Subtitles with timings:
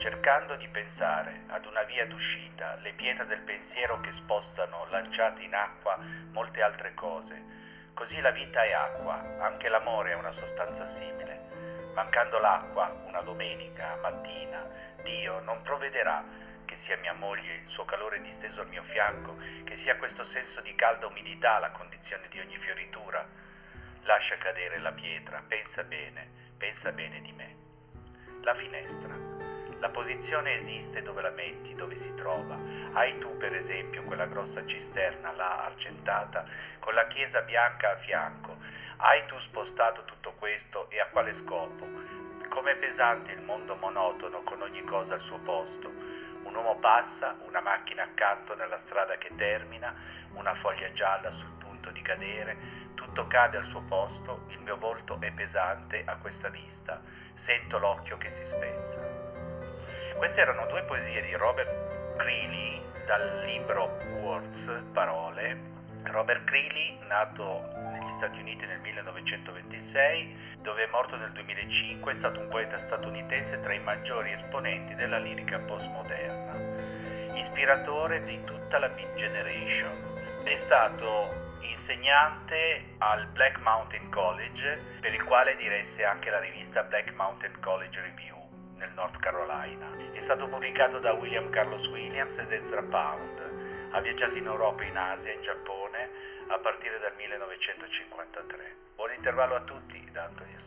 [0.00, 5.54] cercando di pensare ad una via d'uscita, le pietre del pensiero che spostano, lanciate in
[5.54, 5.96] acqua,
[6.32, 7.58] molte altre cose.
[7.92, 11.92] Così la vita è acqua, anche l'amore è una sostanza simile.
[11.94, 14.66] Mancando l'acqua, una domenica mattina,
[15.02, 16.24] Dio non provvederà
[16.64, 20.62] che sia mia moglie il suo calore disteso al mio fianco, che sia questo senso
[20.62, 23.26] di calda umidità la condizione di ogni fioritura.
[24.04, 26.26] Lascia cadere la pietra, pensa bene,
[26.56, 27.56] pensa bene di me.
[28.42, 29.09] La finestra.
[29.80, 32.54] La posizione esiste dove la metti, dove si trova.
[32.92, 36.44] Hai tu, per esempio, quella grossa cisterna là argentata,
[36.80, 38.58] con la chiesa bianca a fianco.
[38.98, 41.86] Hai tu spostato tutto questo e a quale scopo?
[42.50, 45.88] Com'è pesante il mondo monotono con ogni cosa al suo posto.
[46.42, 49.94] Un uomo passa, una macchina accanto nella strada che termina,
[50.34, 52.54] una foglia gialla sul punto di cadere,
[52.94, 57.00] tutto cade al suo posto, il mio volto è pesante a questa vista,
[57.46, 58.69] sento l'occhio che si spezza.
[60.20, 65.58] Queste erano due poesie di Robert Greeley dal libro Words, Parole.
[66.02, 72.38] Robert Greeley, nato negli Stati Uniti nel 1926, dove è morto nel 2005, è stato
[72.38, 76.52] un poeta statunitense tra i maggiori esponenti della lirica postmoderna,
[77.38, 80.44] ispiratore di tutta la Beat Generation.
[80.44, 87.10] È stato insegnante al Black Mountain College, per il quale diresse anche la rivista Black
[87.14, 88.36] Mountain College Review
[88.80, 89.99] nel North Carolina.
[90.30, 93.90] Stato pubblicato da William Carlos Williams ed Ezra Pound.
[93.90, 96.08] Ha viaggiato in Europa, in Asia, in Giappone
[96.46, 98.76] a partire dal 1953.
[98.94, 100.59] Buon intervallo a tutti da Antonio